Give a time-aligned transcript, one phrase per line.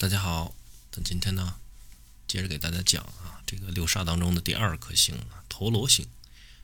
[0.00, 0.54] 大家好，
[0.94, 1.56] 那今天呢，
[2.28, 6.06] 接着给大家讲啊，这个六煞当中的第二颗星啊，陀罗星。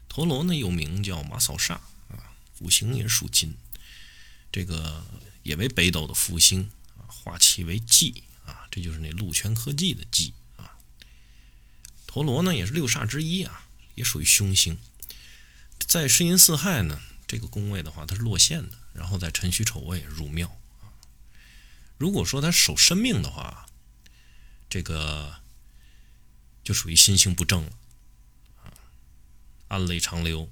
[0.09, 1.73] 陀罗呢又名叫马扫煞
[2.11, 3.57] 啊，五行也属金，
[4.53, 5.05] 这个
[5.43, 10.79] 也为北斗的福星啊，化气为忌啊，这就是那禄全科技的忌啊。
[12.07, 13.67] 陀罗呢也是六煞之一啊，
[13.97, 14.79] 也属于凶星，
[15.81, 20.57] 在申寅巳亥呢这个宫位的话，它是落陷的，然后在辰戌丑未入庙。
[21.97, 23.67] 如果说他守生命的话，
[24.69, 25.41] 这个
[26.63, 27.73] 就属于心性不正了
[28.63, 28.73] 啊，
[29.69, 30.51] 暗泪长流，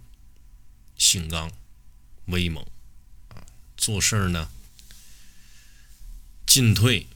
[0.97, 1.51] 性刚，
[2.27, 2.65] 威猛
[3.31, 3.45] 啊，
[3.77, 4.51] 做事儿呢
[6.47, 7.09] 进退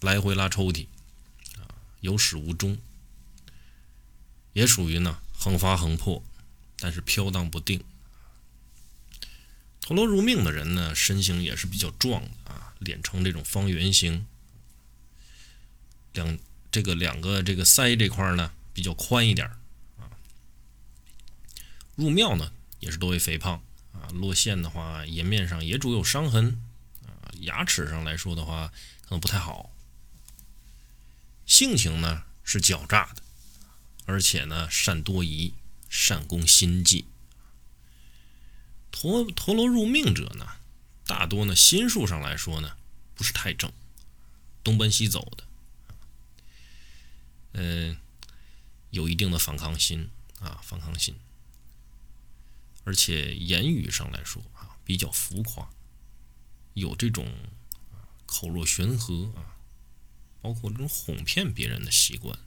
[0.00, 0.86] 来回拉抽屉
[1.58, 1.70] 啊，
[2.00, 2.76] 有始无终，
[4.52, 6.22] 也属于呢横发横破，
[6.78, 7.84] 但是飘荡不定。
[9.82, 14.24] 陀螺入命的人呢，身形也是比较壮的啊，脸呈这种方圆形，
[16.12, 16.38] 两
[16.70, 19.48] 这个两个这个腮这块呢比较宽一点
[19.98, 20.06] 啊。
[21.96, 23.60] 入庙呢也是多为肥胖
[23.92, 26.62] 啊，落线的话颜面上也主有伤痕
[27.04, 29.72] 啊，牙齿上来说的话可能不太好。
[31.44, 33.22] 性情呢是狡诈的，
[34.06, 35.54] 而且呢善多疑，
[35.90, 37.04] 善攻心计。
[38.92, 40.46] 陀陀螺入命者呢，
[41.06, 42.76] 大多呢心术上来说呢
[43.14, 43.72] 不是太正，
[44.62, 45.44] 东奔西走的，
[47.54, 47.96] 嗯，
[48.90, 51.16] 有一定的反抗心啊，反抗心，
[52.84, 55.68] 而且言语上来说啊比较浮夸，
[56.74, 57.32] 有这种
[58.26, 59.56] 口若悬河啊，
[60.40, 62.38] 包括这种哄骗别人的习惯。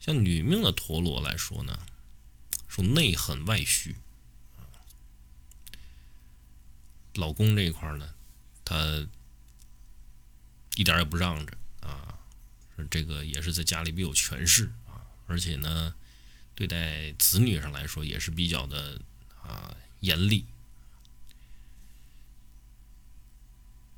[0.00, 1.86] 像女命的陀螺来说呢，
[2.66, 3.96] 说内狠外虚。
[7.20, 8.14] 老公这一块呢，
[8.64, 9.06] 他
[10.74, 12.18] 一点也不让着啊，
[12.90, 15.94] 这个也是在家里比较权势啊，而且呢，
[16.54, 18.98] 对待子女上来说也是比较的
[19.42, 20.46] 啊严厉。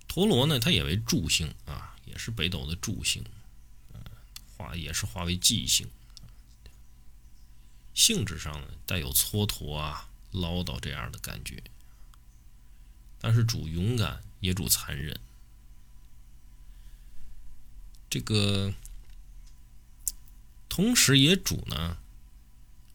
[0.08, 3.24] 陀螺呢，它也为柱星啊，也是北斗的柱星，
[4.56, 5.88] 化也是化为忌星，
[7.94, 11.62] 性质上呢带有蹉跎啊、唠叨这样的感觉。
[13.22, 15.20] 但是主勇敢，也主残忍。
[18.10, 18.74] 这个
[20.68, 21.98] 同时也主呢，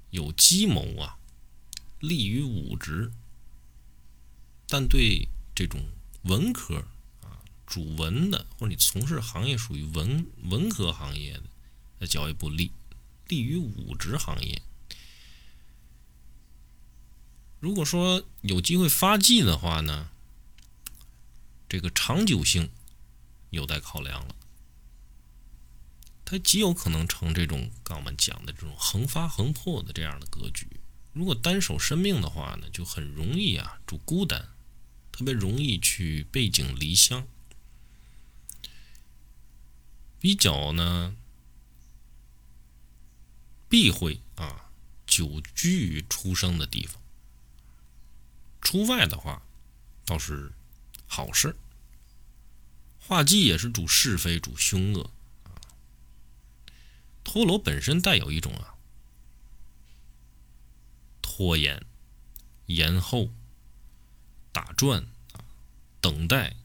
[0.09, 1.17] 有计谋啊，
[2.01, 3.09] 利于武职。
[4.67, 5.81] 但对这种
[6.23, 6.85] 文科
[7.21, 11.43] 啊，主文的或者你从事行业属于文文科行业的，
[11.99, 12.73] 那较为不利，
[13.29, 14.61] 利于武职行业。
[17.61, 20.09] 如果说有机会发迹的话呢？
[21.69, 22.69] 这个长久性
[23.49, 24.35] 有待考量了，
[26.23, 30.65] 它极有可能成这种刚我们讲的这种横发横破的这样的格局。
[31.11, 34.47] 如果单守生命的话呢，就很容易啊主孤单，
[35.11, 37.27] 特别容易去背井离乡，
[40.19, 41.15] 比较呢
[43.67, 44.69] 避讳啊
[45.05, 47.01] 久居于出生的地方。
[48.61, 49.41] 出外的话，
[50.05, 50.53] 倒是。
[51.07, 51.55] 好事，
[52.99, 55.09] 画技也是主是非、主凶恶
[55.45, 55.55] 啊。
[57.23, 58.75] 陀螺本身带有一种啊
[61.21, 61.85] 拖延、
[62.65, 63.29] 延后、
[64.51, 65.01] 打转
[65.33, 65.43] 啊、
[66.01, 66.55] 等待、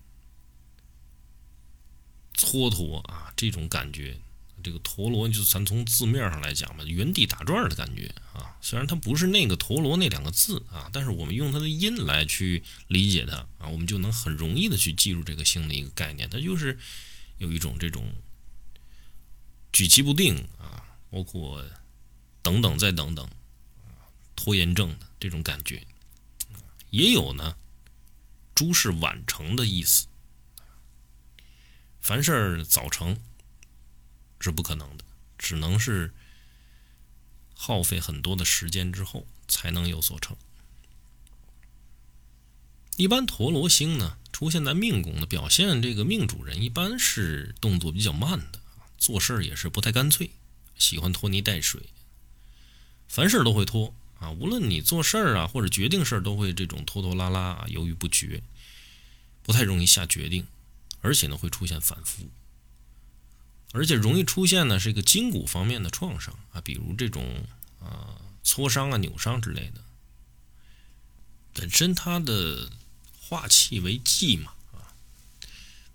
[2.34, 4.20] 蹉跎啊这种感觉。
[4.62, 8.56] 这个陀螺，就咱从字面上来讲吧，原地打转的感觉啊。
[8.60, 16.30] 虽然它不是那个陀螺那两个字啊，但是我们用它的音来去理解它啊，我们就能很容易的去记住这个星的一个概念。
[16.30, 16.78] 它就是
[17.38, 18.12] 有一种这种
[19.72, 21.64] 举棋不定啊，包括
[22.40, 23.28] 等等再等等，
[24.36, 25.84] 拖延症的这种感觉。
[26.90, 27.56] 也有呢，
[28.54, 30.06] 诸事晚成的意思，
[32.00, 33.18] 凡事早成。
[34.42, 35.04] 是不可能的，
[35.38, 36.12] 只能是
[37.54, 40.36] 耗费很多的时间之后才能有所成。
[42.96, 48.60] 一般陀螺星呢出现在命宫的表现，这个命主人一般是动作比较慢的，
[48.98, 50.30] 做事也是不太干脆，
[50.76, 51.80] 喜欢拖泥带水，
[53.08, 54.30] 凡事都会拖啊。
[54.32, 58.42] 无论你做事儿啊或者决定事儿，都会这种拖拖拉拉、犹豫不决，
[59.42, 60.46] 不太容易下决定，
[61.00, 62.28] 而且呢会出现反复。
[63.72, 67.46] 而且容易出现呢，是一个筋骨方面的创伤啊，比如这种
[67.80, 69.82] 啊挫伤啊、扭伤之类的。
[71.54, 72.70] 本身它的
[73.18, 74.92] 化气为忌嘛啊，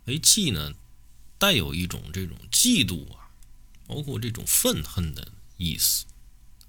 [0.06, 0.74] 为，忌呢
[1.38, 3.30] 带有一种这种嫉妒啊，
[3.86, 6.06] 包括这种愤恨的意思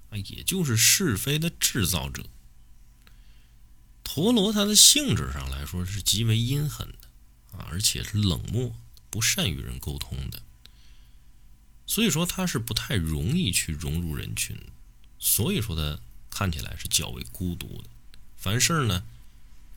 [0.09, 2.23] 啊，也就是是非的制造者。
[4.03, 8.75] 陀螺它的性质上来说是极为阴狠的啊，而且是冷漠、
[9.11, 10.41] 不善与人沟通的，
[11.89, 14.55] 所以说他是不太容易去融入人群，
[15.17, 15.99] 所以说他
[16.29, 17.89] 看起来是较为孤独的，
[18.37, 19.03] 凡事呢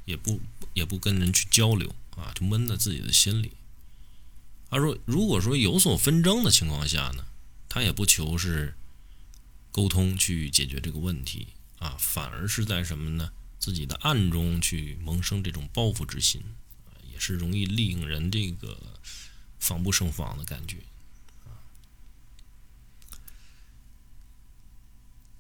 [0.05, 0.38] 也不
[0.75, 3.53] 也不跟人去交流啊，就闷在自己的心里。
[4.69, 7.25] 他说，如果说有所纷争的情况下呢，
[7.67, 8.75] 他也不求是
[9.70, 11.49] 沟通去解决这个问题
[11.79, 13.32] 啊，反而是在什么呢？
[13.59, 16.43] 自己的暗中去萌生这种报复之心，
[17.11, 18.76] 也是容易令人这个
[19.59, 20.76] 防不胜防的感觉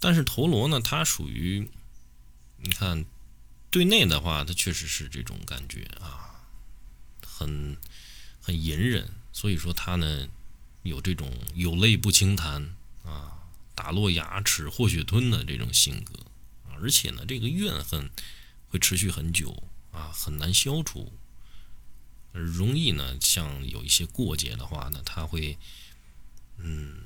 [0.02, 1.70] 但是陀螺呢，它属于
[2.56, 3.04] 你看
[3.70, 6.42] 对内的话，它确实是这种感觉啊，
[7.24, 7.76] 很
[8.40, 10.28] 很隐忍，所以说他呢
[10.82, 13.38] 有这种有泪不轻弹啊，
[13.76, 16.12] 打落牙齿或血吞的这种性格。
[16.80, 18.10] 而且呢，这个怨恨
[18.68, 19.62] 会持续很久
[19.92, 21.12] 啊，很难消除。
[22.32, 25.56] 容易呢，像有一些过节的话呢，他会
[26.58, 26.98] 嗯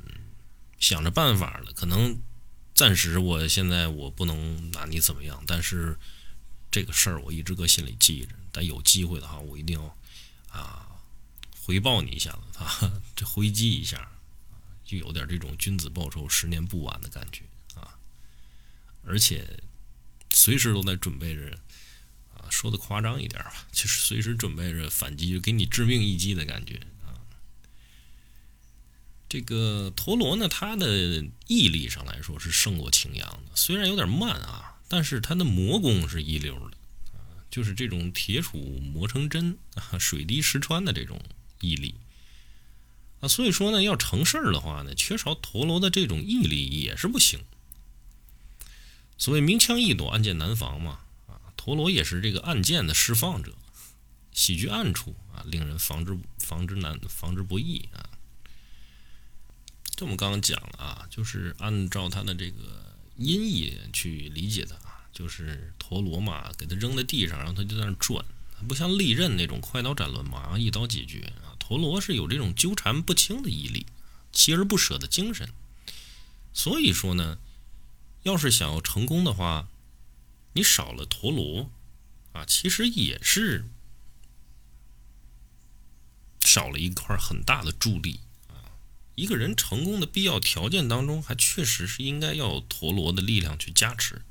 [0.78, 1.72] 想着办法了。
[1.72, 2.18] 可能
[2.76, 5.98] 暂时我现在我不能拿你怎么样，但是
[6.70, 8.28] 这个事儿我一直搁心里记着。
[8.52, 9.96] 但有机会的话，我一定要
[10.50, 10.86] 啊
[11.64, 14.08] 回报你一下子 啊，这回击一下，
[14.84, 17.42] 就有点这种君子报仇，十年不晚的感觉
[17.74, 17.98] 啊，
[19.04, 19.58] 而且。
[20.32, 21.58] 随时都在准备着，
[22.34, 26.78] 啊，说的夸张一点吧，就是随时准备着反击，就给你致命一击的感觉。
[29.28, 36.76] 这个陀螺呢，它的毅力上来说是胜过青阳的，虽然有点慢啊，但是它的磨工是一流的
[37.12, 41.20] 啊，就是这种铁杵磨成针啊，水滴石穿的这种
[41.60, 41.96] 毅力
[43.20, 47.40] 啊，所以说呢，要成事儿的话呢，缺少陀螺的这种毅力也是不行。
[49.18, 53.52] 所谓明枪易躲，暗箭难防嘛，啊，陀螺也是这个暗箭的释放者，
[54.32, 58.10] 喜居暗处啊，令人防之防之难，防之不易啊。
[59.96, 68.24] 这我们刚刚讲了啊，就是按照他的这个音译去理解的啊，就是陀螺嘛，给他扔在地上，然后它就在那转，
[68.68, 71.56] 不像利刃那种快刀斩乱麻，一刀解决啊。
[71.58, 73.86] 陀螺是有这种纠缠不清的毅力，
[74.32, 75.48] 锲而不舍的精神，
[76.52, 77.38] 所以说呢。
[78.22, 79.68] 要是想要成功的话，
[80.54, 81.70] 你少了陀螺
[82.32, 83.64] 啊，其实也是
[86.40, 88.18] 少了一块很大的助力。
[89.16, 94.22] 一个人成功的必要条件当中，还确实是应该要有陀螺的力量去加持。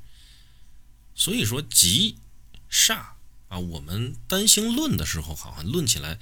[1.14, 2.16] 所以说吉
[2.70, 3.08] 煞
[3.48, 6.18] 啊，我们单星论的时候，好像论起来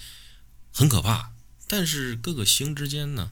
[0.73, 1.33] 很可怕，
[1.69, 3.31] 但是各个星之间呢，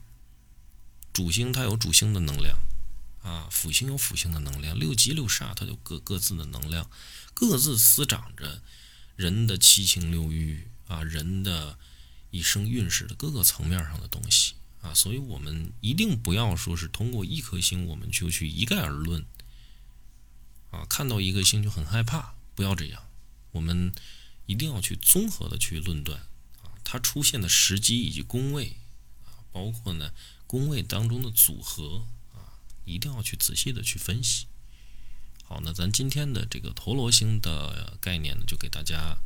[1.12, 2.56] 主星它有主星的能量。
[3.23, 6.90] 啊，辅星有辅星的能量，六吉六煞它有各各自的能量，
[7.32, 8.61] 各自滋长着
[9.14, 11.79] 人的七情六欲啊，人的
[12.32, 19.25] 一生运势的各个层面上的东西啊，所以我们一定不要说是通过一颗星我们就去一概而论
[20.70, 23.02] 啊，看到一颗星就很害怕，不要这样，
[23.52, 23.93] 我们
[24.46, 26.20] 一定要去综合的去论断
[26.62, 28.76] 啊，它出现的时机以及宫位
[29.24, 30.12] 啊，包括呢
[30.46, 32.05] 宫位当中的组合。
[32.34, 32.53] 啊
[32.84, 34.46] 一定要去仔细的去分析。
[35.44, 39.17] 好，那咱今天的这个陀螺星的概念呢，就给大家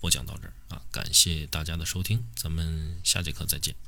[0.00, 3.87] 播讲到这儿啊，感谢大家的收听，咱们下节课再见。